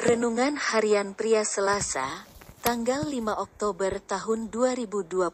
[0.00, 2.24] Renungan Harian Pria Selasa,
[2.60, 5.28] tanggal 5 Oktober tahun 2021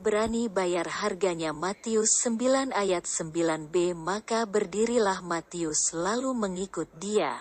[0.00, 7.36] berani bayar harganya Matius 9 ayat 9b maka berdirilah Matius lalu mengikut dia.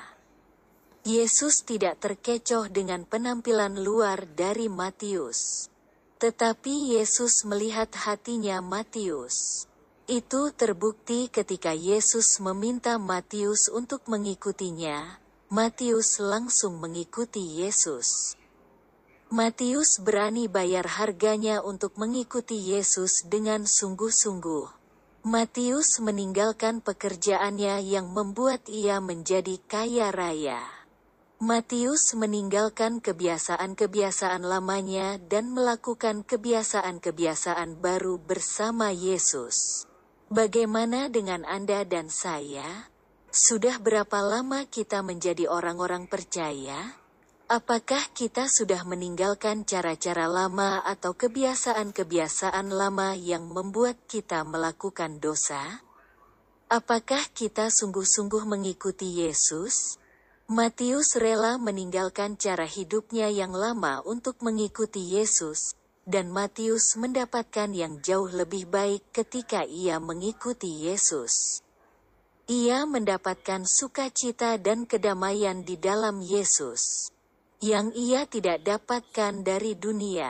[1.04, 5.68] Yesus tidak terkecoh dengan penampilan luar dari Matius.
[6.16, 9.68] Tetapi Yesus melihat hatinya Matius.
[10.08, 15.23] Itu terbukti ketika Yesus meminta Matius untuk mengikutinya,
[15.54, 18.34] Matius langsung mengikuti Yesus.
[19.30, 24.66] Matius berani bayar harganya untuk mengikuti Yesus dengan sungguh-sungguh.
[25.30, 30.58] Matius meninggalkan pekerjaannya yang membuat ia menjadi kaya raya.
[31.38, 39.86] Matius meninggalkan kebiasaan-kebiasaan lamanya dan melakukan kebiasaan-kebiasaan baru bersama Yesus.
[40.34, 42.90] Bagaimana dengan Anda dan saya?
[43.34, 47.02] Sudah berapa lama kita menjadi orang-orang percaya?
[47.50, 55.82] Apakah kita sudah meninggalkan cara-cara lama atau kebiasaan-kebiasaan lama yang membuat kita melakukan dosa?
[56.70, 59.98] Apakah kita sungguh-sungguh mengikuti Yesus?
[60.46, 65.74] Matius rela meninggalkan cara hidupnya yang lama untuk mengikuti Yesus,
[66.06, 71.63] dan Matius mendapatkan yang jauh lebih baik ketika ia mengikuti Yesus.
[72.52, 77.08] Ia mendapatkan sukacita dan kedamaian di dalam Yesus,
[77.64, 80.28] yang ia tidak dapatkan dari dunia.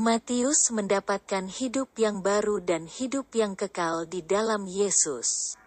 [0.00, 5.60] Matius mendapatkan hidup yang baru dan hidup yang kekal di dalam Yesus.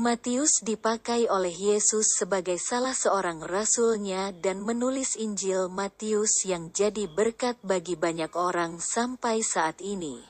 [0.00, 7.60] Matius dipakai oleh Yesus sebagai salah seorang rasulnya dan menulis Injil Matius yang jadi berkat
[7.60, 10.24] bagi banyak orang sampai saat ini.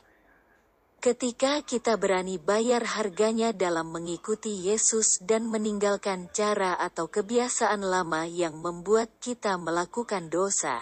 [1.01, 8.61] Ketika kita berani bayar harganya dalam mengikuti Yesus dan meninggalkan cara atau kebiasaan lama yang
[8.61, 10.77] membuat kita melakukan dosa,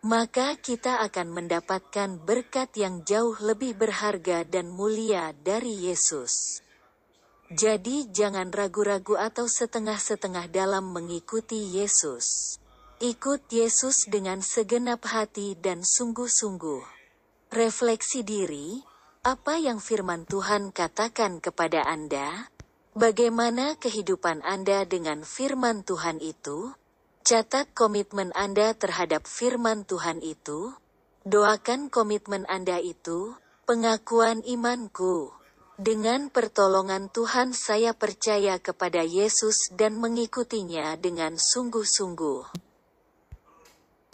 [0.00, 6.64] maka kita akan mendapatkan berkat yang jauh lebih berharga dan mulia dari Yesus.
[7.52, 12.56] Jadi, jangan ragu-ragu atau setengah-setengah dalam mengikuti Yesus.
[13.04, 16.80] Ikut Yesus dengan segenap hati dan sungguh-sungguh.
[17.52, 18.93] Refleksi diri
[19.24, 22.52] apa yang firman Tuhan katakan kepada Anda?
[22.92, 26.76] Bagaimana kehidupan Anda dengan firman Tuhan itu?
[27.24, 30.76] Catat komitmen Anda terhadap firman Tuhan itu.
[31.24, 33.32] Doakan komitmen Anda itu,
[33.64, 35.32] pengakuan imanku.
[35.80, 42.63] Dengan pertolongan Tuhan saya percaya kepada Yesus dan mengikutinya dengan sungguh-sungguh.